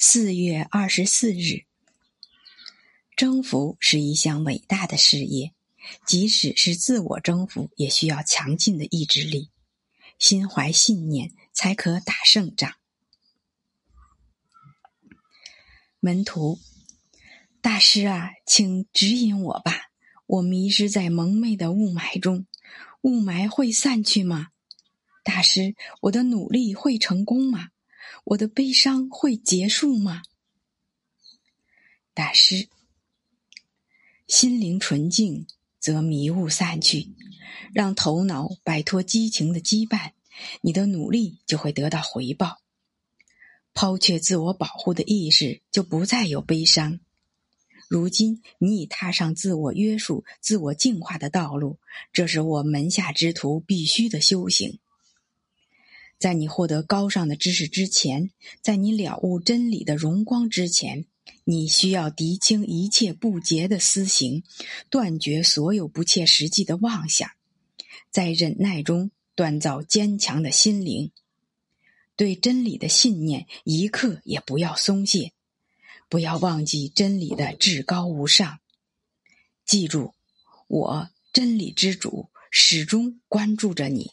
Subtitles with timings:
[0.00, 1.64] 四月二十四日，
[3.16, 5.52] 征服是一项伟大的事业，
[6.06, 9.50] 即使是自我征服，也需要强劲的意志力。
[10.16, 12.74] 心怀信念，才可打胜仗。
[15.98, 16.60] 门徒，
[17.60, 19.90] 大师啊，请指引我吧！
[20.26, 22.46] 我迷失在蒙昧的雾霾中，
[23.00, 24.50] 雾霾会散去吗？
[25.24, 27.70] 大师，我的努力会成功吗？
[28.24, 30.22] 我的悲伤会结束吗？
[32.14, 32.68] 大师，
[34.26, 35.46] 心灵纯净，
[35.78, 37.14] 则迷雾散去；
[37.72, 40.12] 让头脑摆脱激情的羁绊，
[40.60, 42.60] 你的努力就会得到回报。
[43.72, 46.98] 抛却自我保护的意识，就不再有悲伤。
[47.88, 51.78] 如今，你已踏上自我约束、自我净化的道路，
[52.12, 54.80] 这是我门下之徒必须的修行。
[56.18, 61.06] 在你获得高尚的知识之前，在你了悟真理的荣光之前，
[61.44, 64.42] 你需要涤清一切不洁的私行，
[64.90, 67.30] 断绝所有不切实际的妄想，
[68.10, 71.12] 在忍耐中锻造坚强的心灵。
[72.16, 75.30] 对真理的信念一刻也不要松懈，
[76.08, 78.58] 不要忘记真理的至高无上。
[79.64, 80.14] 记住，
[80.66, 84.10] 我真理之主始终关注着你。